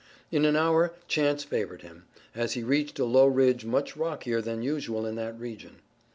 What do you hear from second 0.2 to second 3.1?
In an hour chance favored him, as he reached a